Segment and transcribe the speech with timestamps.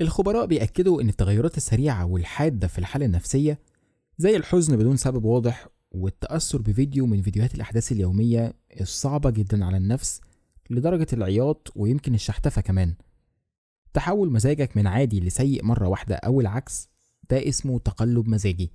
[0.00, 3.58] الخبراء بيأكدوا إن التغيرات السريعة والحادة في الحالة النفسية
[4.18, 10.20] زي الحزن بدون سبب واضح والتأثر بفيديو من فيديوهات الأحداث اليومية الصعبة جدا على النفس
[10.70, 12.94] لدرجة العياط ويمكن الشحتفة كمان.
[13.94, 16.88] تحول مزاجك من عادي لسيء مرة واحدة أو العكس
[17.30, 18.72] ده اسمه تقلب مزاجي.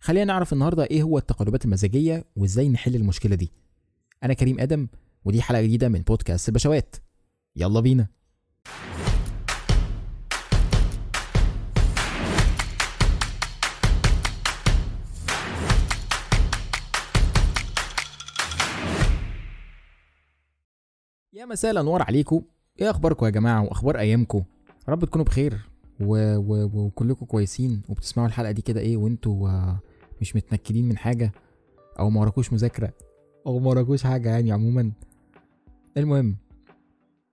[0.00, 3.52] خلينا نعرف النهاردة إيه هو التقلبات المزاجية وإزاي نحل المشكلة دي.
[4.22, 4.88] أنا كريم آدم
[5.24, 6.96] ودي حلقة جديدة من بودكاست البشوات.
[7.56, 8.06] يلا بينا.
[21.34, 22.42] يا مساء الأنوار عليكم.
[22.80, 24.42] إيه أخباركم يا جماعة وأخبار أيامكم؟
[24.88, 25.58] رب تكونوا بخير
[26.00, 26.36] و...
[26.36, 26.70] و...
[26.74, 27.80] وكلكم كويسين.
[27.88, 29.80] وبتسمعوا الحلقة دي كده إيه وأنتوا آه،
[30.20, 31.32] مش متنكدين من حاجة
[31.98, 32.92] أو ما وراكوش مذاكرة
[33.46, 34.92] أو ما وراكوش حاجة يعني عموما.
[35.96, 36.36] المهم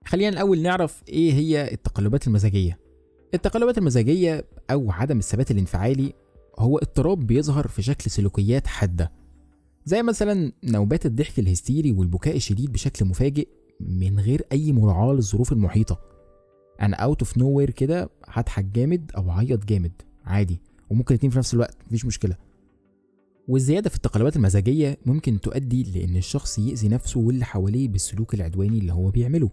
[0.04, 2.78] خلينا الأول نعرف إيه هي التقلبات المزاجية.
[3.34, 6.12] التقلبات المزاجية أو عدم الثبات الانفعالي
[6.58, 9.12] هو اضطراب بيظهر في شكل سلوكيات حادة
[9.84, 13.48] زي مثلا نوبات الضحك الهستيري والبكاء الشديد بشكل مفاجئ
[13.80, 16.00] من غير أي مراعاة للظروف المحيطة.
[16.80, 19.92] أنا out of nowhere كده هضحك جامد أو أعيط جامد
[20.24, 22.36] عادي وممكن الاتنين في نفس الوقت مفيش مشكلة.
[23.48, 28.92] والزيادة في التقلبات المزاجية ممكن تؤدي لإن الشخص يأذي نفسه واللي حواليه بالسلوك العدواني اللي
[28.92, 29.50] هو بيعمله.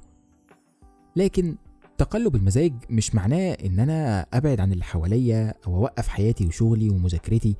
[1.16, 1.55] لكن
[1.98, 7.55] تقلب المزاج مش معناه إن أنا أبعد عن اللي حواليا أو أوقف حياتي وشغلي ومذاكرتي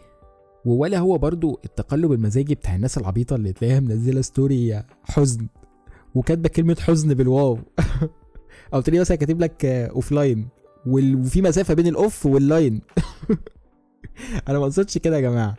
[0.66, 5.48] ولا هو برضو التقلب المزاجي بتاع الناس العبيطة اللي تلاقيها منزلة story حزن.
[6.18, 7.60] وكاتبة كلمة حزن بالواو.
[8.74, 10.48] أو تلاقيه مثلا كاتب لك off line
[10.88, 12.82] وفي مسافة بين ال off وال line
[14.50, 15.56] أنا ما اقصدش كده يا جماعة.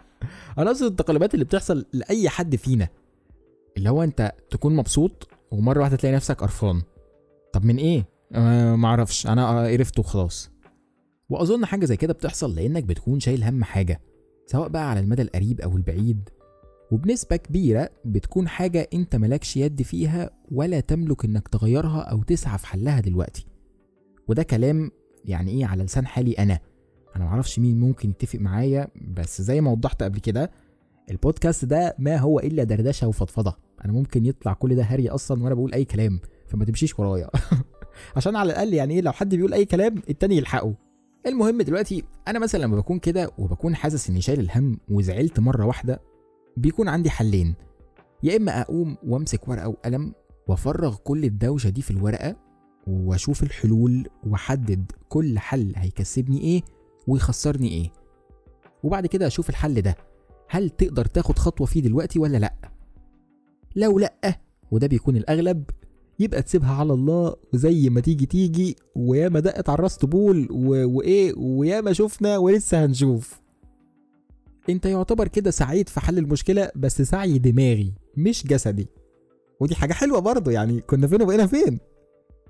[0.58, 2.88] أنا اقصد التقلبات اللي بتحصل لأي حد فينا.
[3.76, 6.82] اللي هو أنت تكون مبسوط ومرة واحدة تلاقي نفسك قرفان.
[7.52, 9.26] طب من إيه؟ أه ما أعرفش.
[9.26, 10.50] أنا قرفت وخلاص.
[11.28, 14.00] وأظن حاجة زي كده بتحصل لأنك بتكون شايل هم حاجة.
[14.46, 16.28] سواء بقى على المدى القريب أو البعيد.
[16.90, 22.66] وبنسبة كبيرة بتكون حاجة انت ملكش يد فيها ولا تملك انك تغيرها أو تسعى في
[22.66, 23.46] حلها دلوقتي.
[24.28, 24.90] وده كلام
[25.24, 26.58] يعني إيه على لسان حالي أنا.
[27.16, 30.50] أنا معرفش مين ممكن يتفق معايا بس زي ما وضحت قبل كده
[31.10, 33.56] البودكاست ده ما هو إلا دردشة وفضفضة.
[33.84, 37.30] أنا ممكن يطلع كل ده هري أصلا وأنا بقول أي كلام فما تمشيش ورايا.
[38.16, 40.74] عشان على الأقل يعني إيه لو حد بيقول أي كلام التاني يلحقه.
[41.26, 46.00] المهم دلوقتي أنا مثلا لما بكون كده وبكون حاسس إني شايل الهم وزعلت مرة واحدة
[46.56, 47.54] بيكون عندي حلين.
[48.22, 50.12] يا إما أقوم وأمسك ورقة وقلم
[50.48, 52.36] وأفرغ كل الدوشة دي في الورقة
[52.86, 56.62] وأشوف الحلول وأحدد كل حل هيكسبني إيه
[57.06, 57.92] ويخسرني إيه.
[58.82, 59.96] وبعد كده أشوف الحل ده.
[60.48, 62.54] هل تقدر تاخد خطوة فيه دلوقتي ولا لأ؟
[63.76, 65.64] لو لأ وده بيكون الأغلب
[66.18, 70.48] يبقى تسيبها على الله وزي ما تيجي تيجي وياما دقت على الراس طبول.
[70.50, 73.40] وإيه وياما شفنا ولسه هنشوف.
[74.68, 78.88] انت يعتبر كده سعيد في حل المشكلة بس سعي دماغي مش جسدي.
[79.60, 81.78] ودي حاجة حلوة برضه يعني كنا فين وبقينا فين؟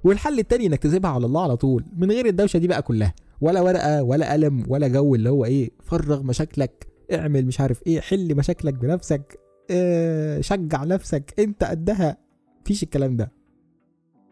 [0.04, 3.14] والحل التاني انك تسيبها على الله على طول من غير الدوشة دي بقى كلها.
[3.40, 8.00] ولا ورقة ولا قلم ولا جو اللي هو إيه فرغ مشاكلك اعمل مش عارف إيه
[8.00, 9.38] حل مشاكلك بنفسك
[9.70, 12.16] آه شجع نفسك انت قدها.
[12.62, 13.32] مفيش الكلام ده.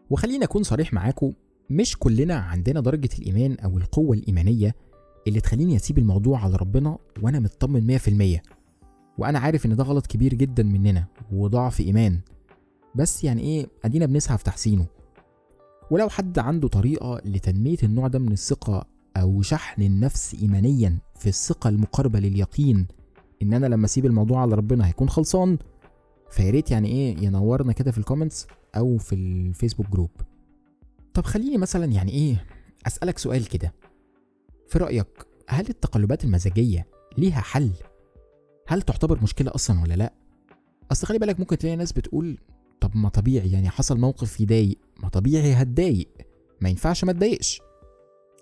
[0.09, 1.33] وخلينا اكون صريح معاكم
[1.69, 4.75] مش كلنا عندنا درجة الإيمان أو القوة الإيمانية
[5.27, 7.97] اللي تخليني أسيب الموضوع على ربنا وأنا مطمن
[8.37, 8.41] 100%
[9.17, 12.19] وأنا عارف إن ده غلط كبير جدا مننا وضعف إيمان.
[12.95, 14.85] بس يعني إيه أدينا بنسعى في تحسينه.
[15.91, 18.85] ولو حد عنده طريقة لتنمية النوع ده من الثقة
[19.17, 22.87] أو شحن النفس ايمانيا في الثقة المقاربة لليقين
[23.41, 25.57] إن أنا لما أسيب الموضوع على ربنا هيكون خلصان
[26.29, 30.09] فياريت يعني إيه ينورنا كده في ال comments أو في ال Facebook group
[31.13, 32.45] طب خليني مثلا يعني إيه
[32.87, 33.73] أسألك سؤال كده.
[34.69, 35.07] في رأيك
[35.47, 37.71] هل التقلبات المزاجية ليها حل؟
[38.67, 40.13] هل تعتبر مشكلة أصلا ولا لأ؟
[40.91, 42.37] أصل خلي بالك ممكن تلاقي ناس بتقول
[42.81, 44.77] طب ما طبيعي يعني حصل موقف يضايق.
[45.03, 46.07] ما طبيعي هتضايق.
[46.61, 47.61] ما ينفعش ما تضايقش.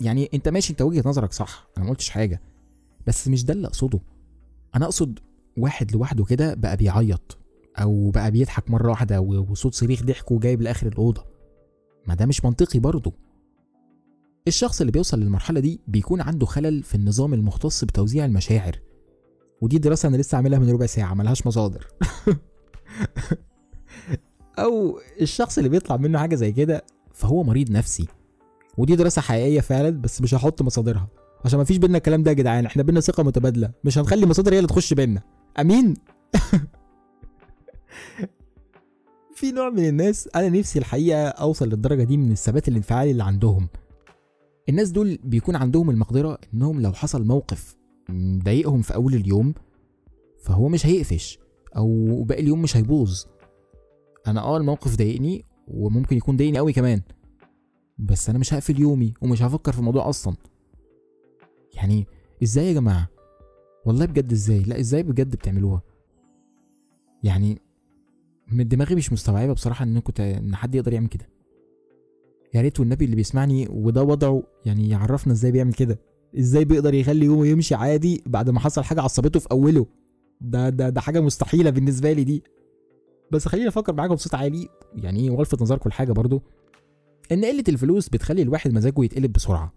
[0.02, 1.68] يعني أنت ماشي أنت وجهة نظرك صح.
[1.78, 2.42] أنا ما قلتش حاجة.
[3.08, 4.00] بس مش ده اللي أقصده.
[4.76, 5.20] أنا أقصد
[5.58, 7.38] واحد لوحده كده بقى بيعيط
[7.78, 11.26] أو بقى بيضحك مرة واحدة وصوت صريخ ضحكه جايب لآخر الأوضة.
[12.08, 13.14] ما ده مش منطقي برضه.
[14.48, 18.80] الشخص اللي بيوصل للمرحلة دي بيكون عنده خلل في النظام المختص بتوزيع المشاعر.
[19.62, 21.88] ودي دراسة أنا لسه عاملها من ربع ساعة ملهاش مصادر.
[24.60, 28.08] أو الشخص اللي بيطلع منه حاجة زي كده فهو مريض نفسي.
[28.78, 31.08] ودي دراسة حقيقية فعلا بس مش هحط مصادرها.
[31.46, 33.72] عشان مفيش بينا الكلام ده يا جدعان إحنا بينا ثقة متبادلة.
[33.84, 35.22] مش هنخلي مصادر هي اللي تخش بينا
[35.60, 35.94] أمين؟
[39.36, 43.68] في نوع من الناس أنا نفسي الحقيقة أوصل للدرجة دي من الثبات الانفعالي اللي عندهم.
[44.70, 47.76] الناس دول بيكون عندهم المقدرة إنهم لو حصل موقف
[48.10, 49.54] مضايقهم في أول اليوم
[50.40, 51.40] فهو مش هيقفش
[51.78, 53.24] أو باقي اليوم مش هيبوظ.
[54.28, 57.02] أنا آه الموقف ضايقني وممكن يكون ضايقني قوي كمان
[57.98, 60.36] بس أنا مش هقفل يومي ومش هفكر في الموضوع أصلا.
[61.74, 62.08] يعني
[62.44, 63.08] إزاي يا جماعة؟
[63.86, 65.82] والله بجد إزاي؟ لا إزاي بجد بتعملوها؟
[67.24, 67.62] يعني
[68.52, 71.30] من دماغي مش مستوعبة بصراحة إن كنت إن حد يقدر يعمل كده.
[72.54, 76.00] يا ريت والنبي اللي بيسمعني وده وضعه يعني يعرفنا إزاي بيعمل كده.
[76.40, 79.86] إزاي بيقدر يخلي يومه يمشي عادي بعد ما حصل حاجة عصبته في أوله.
[80.42, 82.44] ده ده ده حاجة مستحيلة بالنسبة لي دي.
[83.32, 86.42] بس خليني أفكر معاكم بصوت عالي يعني إيه والفت نظركم لحاجة برضو؟
[87.32, 89.74] إن قلة الفلوس بتخلي الواحد مزاجه يتقلب بسرعة.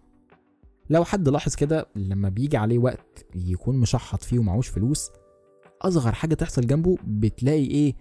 [0.91, 5.11] لو حد لاحظ كده لما بيجي عليه وقت يكون مشحط فيه ومعهوش فلوس
[5.82, 7.94] أصغر حاجة تحصل جنبه بتلاقي إيه,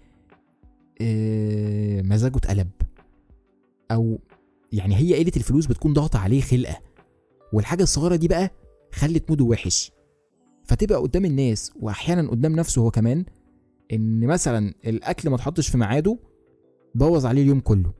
[1.00, 2.70] إيه مزاجه اتقلب.
[3.90, 4.18] أو
[4.72, 6.76] يعني هي قلة الفلوس بتكون ضاغطة عليه خلقة.
[7.52, 8.50] والحاجة الصغيرة دي بقى
[8.92, 9.92] خلت موده وحش.
[10.64, 13.24] فتبقى قدام الناس وأحيانا قدام نفسه هو كمان
[13.92, 16.18] إن مثلا الأكل ما اتحطش في ميعاده
[16.94, 17.92] بوظ عليه اليوم كله.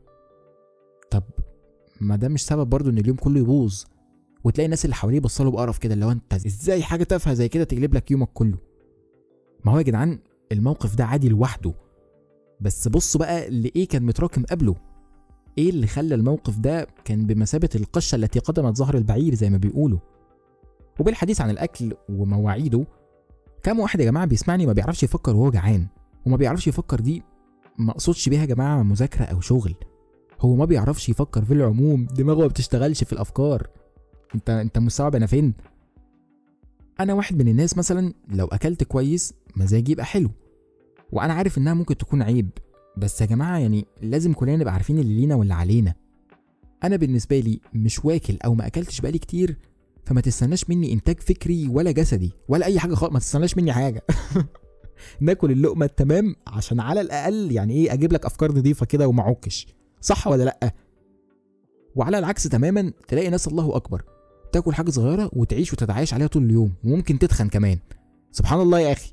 [1.11, 1.23] طب
[2.01, 3.83] ما ده مش سبب برضه إن اليوم كله يبوظ؟
[4.45, 7.95] وتلاقي الناس اللي حواليه بصله بقرف كده لو أنت إزاي حاجة تافهة زي كده تقلب
[7.95, 8.59] لك يومك كله؟
[9.65, 10.19] ما هو يا جدعان
[10.53, 11.75] الموقف ده عادي لوحده.
[12.61, 14.75] بس بصوا بقى لإيه كان متراكم قبله.
[15.59, 19.99] إيه اللي خلى الموقف ده كان بمثابة القشة التي قدمت ظهر البعير زي ما بيقولوا؟
[21.01, 22.87] وبالحديث عن الأكل ومواعيده
[23.63, 25.87] كام واحد يا جماعة بيسمعني ما بيعرفش يفكر وهو جعان
[26.27, 27.23] وما بيعرفش يفكر دي
[27.79, 29.75] ما أقصدش بيها يا جماعة مذاكرة أو شغل.
[30.41, 33.69] هو ما بيعرفش يفكر في العموم دماغه ما بتشتغلش في الأفكار.
[34.35, 35.55] أنت أنت مستوعب أنا فين؟
[37.01, 40.31] أنا واحد من الناس مثلا لو أكلت كويس مزاجي يبقى حلو
[41.13, 42.51] وأنا عارف إنها ممكن تكون عيب.
[42.99, 45.95] بس يا جماعة يعني لازم كلنا نبقى عارفين اللي لينا واللي علينا.
[46.85, 49.57] أنا بالنسبة لي مش واكل أو ما أكلتش بقالي كتير
[50.05, 54.03] فما تستناش مني إنتاج فكري ولا جسدي ولا أي حاجة خالص ما تستناش مني حاجة.
[55.21, 59.67] ناكل اللقمة التمام عشان على الأقل يعني إيه أجيب لك أفكار نظيفة كده وما أعكش.
[60.01, 60.73] صح ولا لأ؟
[61.97, 64.03] وعلى العكس تماما تلاقي ناس الله أكبر
[64.53, 67.79] تاكل حاجة صغيرة وتعيش وتتعايش عليها طول اليوم وممكن تتخن كمان.
[68.33, 69.13] سبحان الله يا أخي.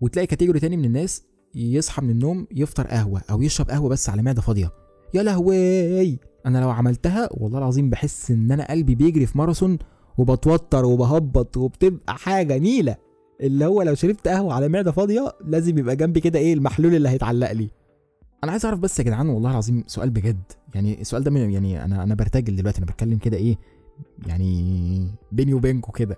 [0.00, 1.22] وتلاقي كاتيجوري تاني من الناس
[1.54, 4.70] يصحى من النوم يفطر قهوة أو يشرب قهوة بس على معدة فاضية.
[5.14, 6.18] يا لهوي!
[6.46, 9.78] أنا لو عملتها والله العظيم بحس إن أنا قلبي بيجري في ماراثون
[10.18, 12.96] وبتوتر وبهبط وبتبقى حاجة نيلة.
[13.40, 17.08] اللي هو لو شربت قهوة على معدة فاضية لازم يبقى جنبي كده إيه المحلول اللي
[17.08, 17.70] هيتعلق لي.
[18.44, 20.42] أنا عايز أعرف بس يا جدعان والله العظيم سؤال بجد.
[20.74, 23.58] يعني السؤال ده يعني أنا أنا برتجل دلوقتي أنا بتكلم كده إيه
[24.26, 26.16] يعني بيني وبينكم كده.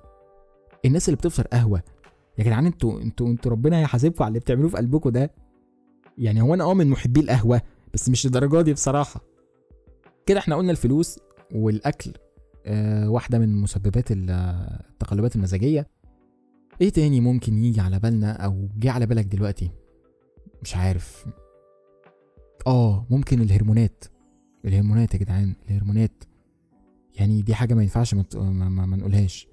[0.84, 1.82] الناس اللي بتفطر قهوة
[2.38, 5.30] يا جدعان أنتوا أنتوا أنتوا ربنا هيحاسبكم على اللي بتعملوه في قلبكم ده.
[6.18, 7.62] يعني هو أنا آه من محبي القهوة
[7.94, 9.20] بس مش للدرجة دي بصراحة.
[10.26, 11.18] كده إحنا قلنا الفلوس
[11.54, 12.12] والأكل
[12.66, 15.86] آه واحدة من مسببات التقلبات المزاجية.
[16.80, 19.70] إيه تاني ممكن يجي على بالنا أو جه على بالك دلوقتي؟
[20.62, 21.26] مش عارف.
[22.66, 24.04] آه ممكن الهرمونات.
[24.64, 26.24] الهرمونات يا جدعان الهرمونات.
[27.14, 29.48] يعني دي حاجة ما ينفعش ما, ما, ما, نقولهاش.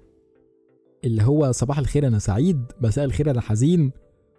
[1.04, 3.92] اللي هو صباح الخير أنا سعيد مساء الخير أنا حزين.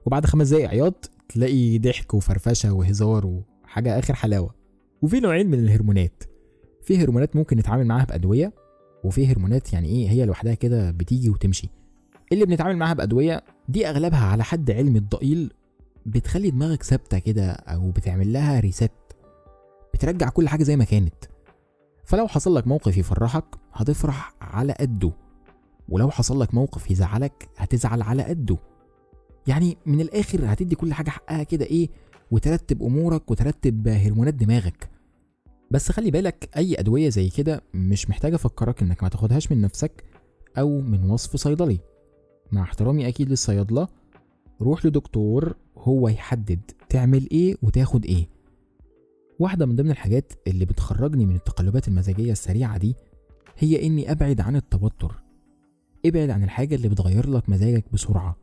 [0.05, 4.55] وبعد خمس دقايق عياط تلاقي ضحك وفرفشة وهزار وحاجة آخر حلاوة.
[5.01, 6.23] وفي نوعين من الهرمونات.
[6.81, 8.53] في هرمونات ممكن نتعامل معاها بأدوية
[9.03, 11.69] وفي هرمونات يعني إيه هي لوحدها كده بتيجي وتمشي.
[12.31, 15.53] اللي بنتعامل معاها بأدوية دي أغلبها على حد علمي الضئيل
[16.05, 18.91] بتخلي دماغك ثابتة كده أو بتعمل لها ريست
[19.93, 21.15] بترجع كل حاجة زي ما كانت.
[22.05, 25.11] فلو حصل لك موقف يفرحك هتفرح على قده.
[25.89, 28.57] ولو حصل لك موقف يزعلك هتزعل على قده.
[29.47, 31.89] يعني من الآخر هتدي كل حاجة حقها كده إيه
[32.31, 34.89] وترتب أمورك وترتب هرمونات دماغك.
[35.71, 40.03] بس خلي بالك أي أدوية زي كده مش محتاجة أفكرك إنك ما تاخدهاش من نفسك
[40.57, 41.79] أو من وصف صيدلي.
[42.51, 43.87] مع احترامي أكيد للصيادلة
[44.61, 46.59] روح لدكتور هو يحدد
[46.89, 48.27] تعمل إيه وتاخد إيه.
[49.39, 52.95] واحدة من ضمن الحاجات اللي بتخرجني من التقلبات المزاجية السريعة دي
[53.57, 55.21] هي إني أبعد عن التوتر.
[56.05, 58.37] ابعد عن الحاجة اللي بتغير لك مزاجك بسرعة.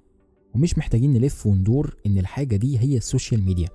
[0.54, 3.68] ومش محتاجين نلف وندور إن الحاجة دي هي ال social media.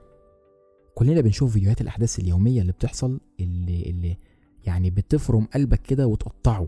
[0.96, 4.18] كلنا بنشوف فيديوهات الأحداث اليومية اللي بتحصل اللي اللي
[4.66, 6.68] يعني بتفرم قلبك كده وتقطعه.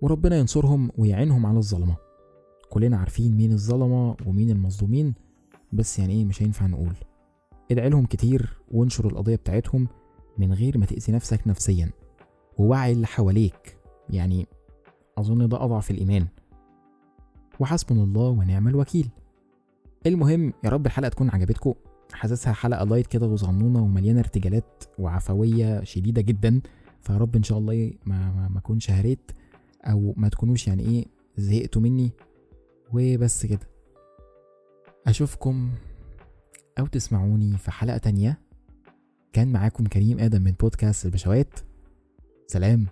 [0.00, 1.96] وربنا ينصرهم ويعينهم على الظلمة.
[2.70, 5.14] كلنا عارفين مين الظلمة ومين المظلومين
[5.72, 6.94] بس يعني إيه مش هينفع نقول.
[7.70, 9.88] ادعي لهم كتير وانشر القضية بتاعتهم
[10.38, 11.90] من غير ما تأذي نفسك نفسيا.
[12.58, 13.76] ووعي اللي حواليك.
[14.10, 14.46] يعني
[15.20, 16.26] أظن ده أضعف الإيمان.
[17.60, 19.08] وحسبنا الله ونعم الوكيل.
[20.06, 21.74] المهم يا رب الحلقة تكون عجبتكم.
[22.12, 26.60] حاسسها حلقة لايت كده وصغنونة ومليانة ارتجالات وعفوية شديدة جدا.
[27.00, 29.30] فيا رب إن شاء الله إيه ما ما, ما أكونش هريت
[29.84, 32.12] أو ما تكونوش يعني إيه زهقتوا مني.
[32.92, 33.68] وبس كده.
[35.06, 35.70] أشوفكم
[36.78, 38.40] أو تسمعوني في حلقة تانية.
[39.32, 41.60] كان معاكم كريم آدم من بودكاست البشوات.
[42.46, 42.86] سلام.